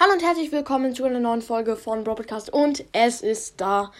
[0.00, 3.90] Hallo und herzlich willkommen zu einer neuen Folge von Brawl Podcast und es ist da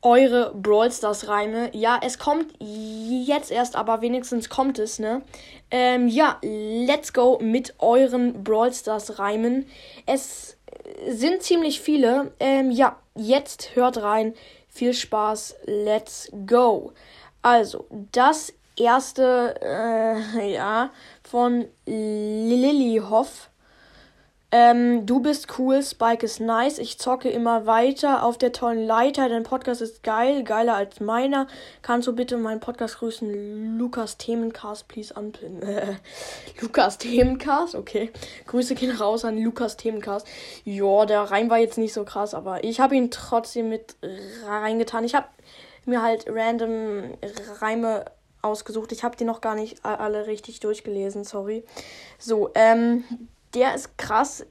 [0.00, 1.68] eure Brawl Stars Reime.
[1.76, 5.20] Ja, es kommt jetzt erst, aber wenigstens kommt es, ne?
[5.70, 9.66] Ähm, ja, let's go mit euren Brawl Stars Reimen.
[10.06, 10.56] Es
[11.06, 12.32] sind ziemlich viele.
[12.40, 14.32] Ähm, ja, jetzt hört rein.
[14.70, 15.56] Viel Spaß.
[15.66, 16.94] Let's go.
[17.42, 20.92] Also, das erste, äh, ja,
[21.22, 23.50] von Lilyhoff.
[24.52, 26.78] Ähm, du bist cool, Spike ist nice.
[26.78, 29.28] Ich zocke immer weiter auf der tollen Leiter.
[29.28, 31.48] Dein Podcast ist geil, geiler als meiner.
[31.82, 33.76] Kannst du bitte meinen Podcast grüßen?
[33.76, 35.98] Lukas Themencast, please anpinnen.
[36.60, 38.12] Lukas Themencast, okay.
[38.46, 40.26] Grüße gehen raus an Lukas Themencast.
[40.64, 43.96] Ja, der Reim war jetzt nicht so krass, aber ich habe ihn trotzdem mit
[44.46, 45.02] reingetan.
[45.02, 45.26] Ich habe
[45.86, 47.14] mir halt random
[47.60, 48.04] Reime
[48.42, 48.92] ausgesucht.
[48.92, 51.64] Ich habe die noch gar nicht alle richtig durchgelesen, sorry.
[52.18, 53.02] So, ähm,
[53.56, 54.46] der ist krass.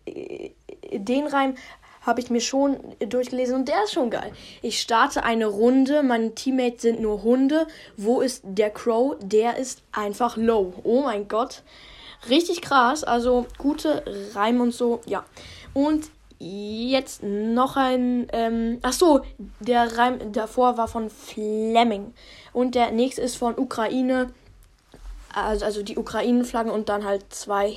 [0.91, 1.55] Den Reim
[2.01, 4.31] habe ich mir schon durchgelesen und der ist schon geil.
[4.61, 7.67] Ich starte eine Runde, meine Teammates sind nur Hunde.
[7.97, 9.15] Wo ist der Crow?
[9.21, 10.73] Der ist einfach low.
[10.83, 11.63] Oh mein Gott.
[12.29, 15.25] Richtig krass, also gute Reim und so, ja.
[15.73, 19.21] Und jetzt noch ein, ähm, ach so,
[19.59, 22.13] der Reim davor war von Fleming.
[22.51, 24.33] Und der nächste ist von Ukraine,
[25.33, 27.75] also, also die Ukraine-Flaggen und dann halt zwei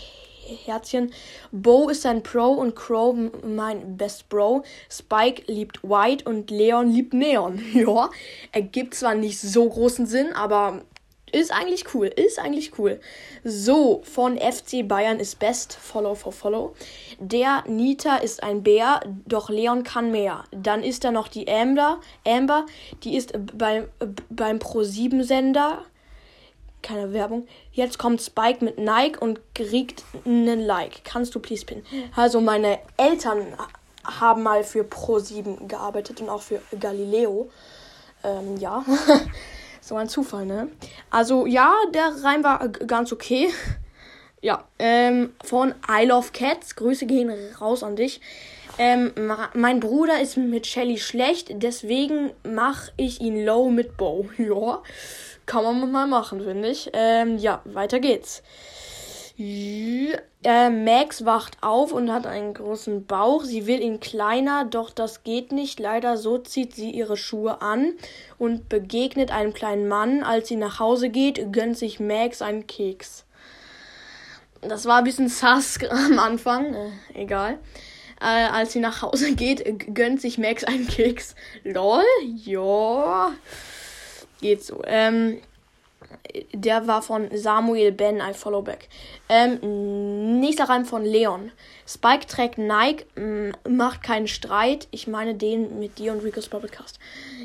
[0.55, 1.13] Herzchen.
[1.53, 4.63] Bo ist ein Pro und Crow mein Best Bro.
[4.91, 7.63] Spike liebt White und Leon liebt Neon.
[7.75, 8.11] ja,
[8.53, 10.83] ergibt zwar nicht so großen Sinn, aber
[11.33, 12.07] ist eigentlich cool.
[12.07, 13.01] Ist eigentlich cool.
[13.45, 15.75] So, von FC Bayern ist best.
[15.75, 16.75] Follow for follow.
[17.19, 20.45] Der Nita ist ein Bär, doch Leon kann mehr.
[20.51, 22.01] Dann ist da noch die Amber.
[22.27, 22.67] Amber,
[23.05, 23.89] die ist beim,
[24.31, 25.85] beim Pro7-Sender
[26.89, 27.47] keine Werbung.
[27.73, 31.05] Jetzt kommt Spike mit Nike und kriegt einen Like.
[31.05, 31.83] Kannst du please pin?
[32.17, 33.47] Also meine Eltern
[34.05, 37.51] haben mal für Pro7 gearbeitet und auch für Galileo.
[38.25, 38.85] Ähm, ja.
[39.83, 40.69] so ein Zufall, ne?
[41.11, 43.49] Also ja, der Reim war ganz okay.
[44.41, 46.77] Ja, ähm, von I Love Cats.
[46.77, 47.29] Grüße gehen
[47.61, 48.21] raus an dich.
[48.79, 49.11] Ähm,
[49.55, 54.29] mein Bruder ist mit Shelly schlecht, deswegen mache ich ihn low mit Bo.
[54.39, 54.81] Ja
[55.49, 56.91] kann man mal machen, finde ich.
[56.93, 58.43] Ähm, ja, weiter geht's.
[59.39, 63.45] Äh, Max wacht auf und hat einen großen Bauch.
[63.45, 65.81] Sie will ihn kleiner, doch das geht nicht.
[65.81, 67.95] Leider so zieht sie ihre Schuhe an
[68.37, 70.23] und begegnet einem kleinen Mann.
[70.23, 73.25] Als sie nach Hause geht, gönnt sich Max einen Keks.
[74.61, 76.75] Das war ein bisschen sass am Anfang.
[76.75, 77.59] Äh, egal.
[78.21, 81.35] Äh, als sie nach Hause geht, gönnt sich Max einen Keks.
[81.65, 82.05] Lol,
[82.45, 83.33] ja
[84.41, 84.83] geht so.
[84.85, 85.41] Ähm,
[86.53, 88.89] der war von Samuel Ben, ein Followback.
[89.29, 91.53] Ähm, nächster Reim von Leon.
[91.87, 93.07] Spike trägt Nike,
[93.69, 94.89] macht keinen Streit.
[94.91, 96.99] Ich meine den mit dir und Rico's Podcast.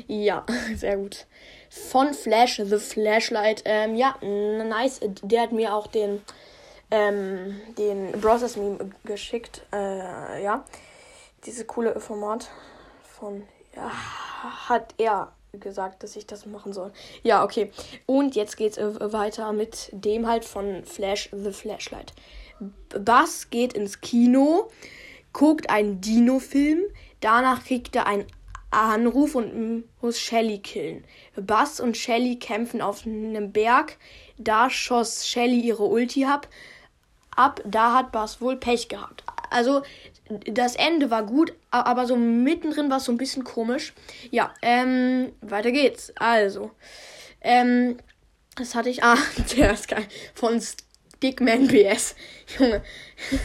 [0.06, 0.44] Ja,
[0.76, 1.26] sehr gut.
[1.70, 3.62] Von Flash, The Flashlight.
[3.64, 5.00] Ähm, ja, nice.
[5.22, 6.22] Der hat mir auch den,
[6.90, 9.62] ähm, den Browsers Meme geschickt.
[9.72, 10.64] Äh, ja.
[11.44, 12.48] Diese coole Format
[13.02, 13.42] von,
[13.74, 13.90] ja,
[14.68, 16.92] hat er gesagt, dass ich das machen soll.
[17.22, 17.70] Ja, okay.
[18.06, 22.12] Und jetzt geht's äh, weiter mit dem halt von Flash the Flashlight.
[22.88, 24.70] Bass geht ins Kino,
[25.32, 26.82] guckt einen Dino-Film,
[27.20, 28.26] danach kriegt er einen
[28.70, 31.04] Anruf und muss Shelly killen.
[31.36, 33.96] Bass und Shelly kämpfen auf einem Berg.
[34.36, 36.48] Da schoss Shelly ihre Ulti ab.
[37.36, 39.24] Ab, da hat Bass wohl Pech gehabt.
[39.50, 39.82] Also
[40.28, 43.92] das Ende war gut, aber so mittendrin war es so ein bisschen komisch.
[44.30, 46.12] Ja, ähm, weiter geht's.
[46.16, 46.70] Also,
[47.42, 47.98] ähm,
[48.56, 49.02] das hatte ich.
[49.02, 49.18] Ah,
[49.56, 50.06] der ist geil.
[50.34, 52.16] Von Stickman BS.
[52.58, 52.82] Junge.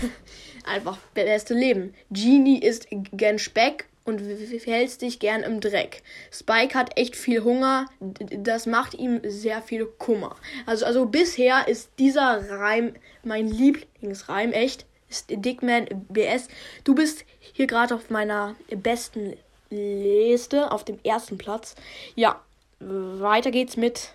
[0.64, 1.94] Einfach beste Leben.
[2.12, 6.04] Genie ist gern Speck und verhältst dich gern im Dreck.
[6.32, 10.36] Spike hat echt viel Hunger, das macht ihm sehr viel Kummer.
[10.66, 14.86] Also, also bisher ist dieser Reim mein Lieblingsreim, echt
[15.30, 16.48] Dickman BS.
[16.84, 19.36] Du bist hier gerade auf meiner besten
[19.70, 21.76] Liste, auf dem ersten Platz.
[22.16, 22.42] Ja,
[22.80, 24.14] weiter geht's mit.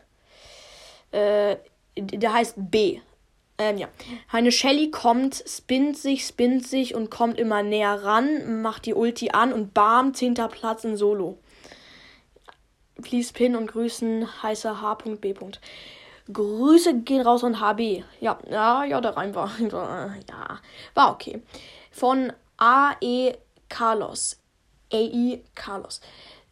[1.12, 1.56] Äh,
[1.96, 3.00] der heißt B.
[3.56, 3.88] Ähm, ja.
[4.30, 9.30] Eine Shelly kommt, spinnt sich, spinnt sich und kommt immer näher ran, macht die Ulti
[9.30, 11.38] an und bam, zehnter Platz in Solo.
[13.00, 15.34] Please pin und grüßen, heißer H.B.
[16.32, 18.02] Grüße gehen raus an HB.
[18.20, 19.50] Ja, ja, ja, der Reim war.
[19.60, 20.60] Ja,
[20.94, 21.42] war okay.
[21.90, 23.36] Von AE
[23.68, 24.38] Carlos.
[24.92, 26.00] AI Carlos.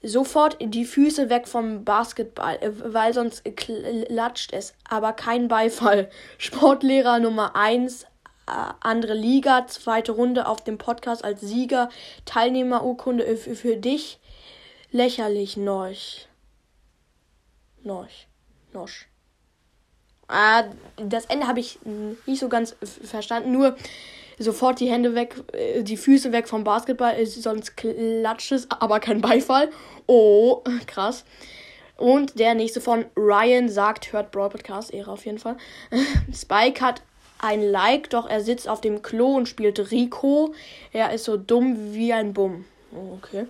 [0.02, 4.74] Sofort die Füße weg vom Basketball, äh, weil sonst klatscht es.
[4.88, 6.10] Aber kein Beifall.
[6.38, 8.06] Sportlehrer Nummer 1
[8.46, 11.88] äh, andere Liga, zweite Runde auf dem Podcast als Sieger,
[12.24, 14.18] Teilnehmerurkunde für, dich.
[14.90, 16.28] Lächerlich, Norch.
[17.82, 18.28] Norch.
[18.72, 19.11] Nosch.
[20.32, 20.64] Ah,
[20.96, 21.78] das Ende habe ich
[22.26, 22.74] nicht so ganz
[23.04, 23.52] verstanden.
[23.52, 23.76] Nur
[24.38, 29.20] sofort die Hände weg, äh, die Füße weg vom Basketball, sonst klatscht es, aber kein
[29.20, 29.68] Beifall.
[30.06, 31.24] Oh, krass.
[31.96, 35.56] Und der nächste von Ryan sagt, hört Brawl Podcast, Ehre auf jeden Fall.
[36.34, 37.02] Spike hat
[37.38, 40.54] ein Like, doch er sitzt auf dem Klo und spielt Rico.
[40.92, 42.64] Er ist so dumm wie ein Bumm.
[43.18, 43.46] Okay.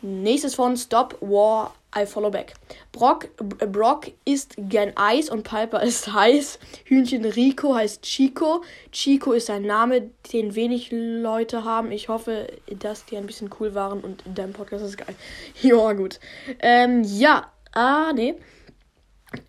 [0.00, 2.52] Nächstes von Stop War I follow back.
[2.92, 6.60] Brock, Brock isst gern Eis und Piper ist heiß.
[6.84, 8.62] Hühnchen Rico heißt Chico.
[8.92, 11.90] Chico ist ein Name, den wenig Leute haben.
[11.90, 12.46] Ich hoffe,
[12.78, 15.16] dass die ein bisschen cool waren und dein Podcast ist geil.
[15.62, 16.20] Ja, gut.
[16.60, 17.50] Ähm, ja.
[17.72, 18.34] Ah, nee.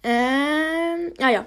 [0.03, 1.45] Ähm, ah ja.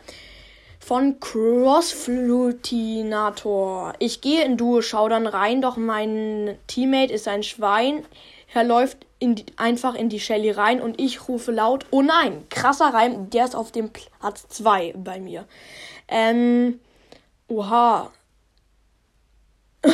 [0.78, 3.94] Von Crossflutinator.
[3.98, 8.04] Ich gehe in Duo Schaudern rein, doch mein Teammate ist ein Schwein.
[8.54, 12.44] Er läuft in die, einfach in die Shelly rein und ich rufe laut, oh nein,
[12.50, 15.46] krasser Reim, der ist auf dem Platz 2 bei mir.
[16.08, 16.80] Ähm,
[17.48, 18.10] oha.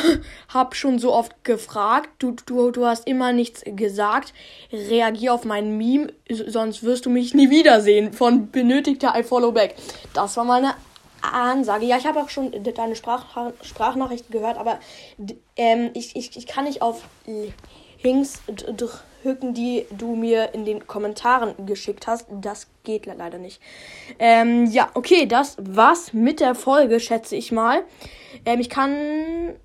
[0.53, 4.33] Hab schon so oft gefragt, du, du, du hast immer nichts gesagt.
[4.71, 8.13] Reagier auf mein Meme, sonst wirst du mich nie wiedersehen.
[8.13, 9.75] Von benötigter I follow back.
[10.13, 10.75] Das war meine
[11.21, 11.85] Ansage.
[11.85, 13.25] Ja, ich habe auch schon deine Sprach
[13.61, 14.79] Sprachnachrichten gehört, aber
[15.55, 17.03] ähm, ich, ich, ich kann nicht auf
[18.01, 22.27] Links drücken, die du mir in den Kommentaren geschickt hast.
[22.29, 23.61] Das geht leider nicht.
[24.17, 27.83] Ähm, ja, okay, das war's mit der Folge, schätze ich mal.
[28.45, 29.55] Ähm, ich kann.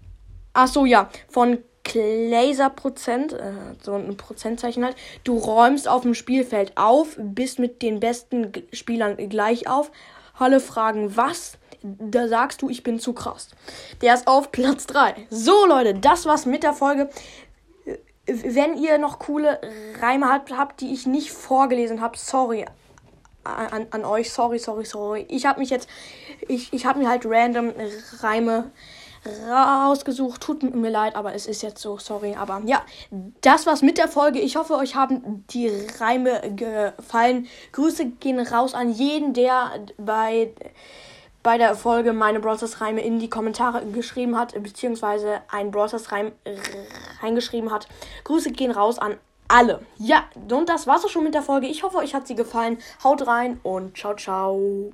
[0.53, 3.53] Ach so, ja, von Glaser Prozent, äh,
[3.83, 4.97] so ein Prozentzeichen halt.
[5.23, 9.93] Du räumst auf dem Spielfeld auf, bist mit den besten Spielern gleich auf.
[10.35, 11.59] Halle fragen, was?
[11.83, 13.51] Da sagst du, ich bin zu krass.
[14.01, 15.27] Der ist auf Platz 3.
[15.29, 17.11] So, Leute, das war's mit der Folge
[18.26, 19.61] wenn ihr noch coole
[20.00, 22.65] Reime habt, habt die ich nicht vorgelesen habe, sorry
[23.44, 25.26] an, an euch, sorry, sorry, sorry.
[25.29, 25.88] Ich habe mich jetzt,
[26.49, 27.73] ich, ich habe mir halt random
[28.21, 28.71] Reime
[29.49, 30.41] rausgesucht.
[30.41, 32.35] Tut mir leid, aber es ist jetzt so, sorry.
[32.38, 32.82] Aber ja,
[33.41, 34.41] das war's mit der Folge.
[34.41, 37.47] Ich hoffe, euch haben die Reime gefallen.
[37.73, 40.53] Grüße gehen raus an jeden, der bei
[41.44, 46.32] bei der Folge meine Brawlstars Reime in die Kommentare geschrieben hat, beziehungsweise ein Brawlstars Reim
[47.23, 47.87] reingeschrieben hat.
[48.25, 49.81] Grüße gehen raus an alle.
[49.99, 51.69] Ja, und das war's auch schon mit der Folge.
[51.69, 52.79] Ich hoffe, euch hat sie gefallen.
[53.05, 54.93] Haut rein und ciao, ciao.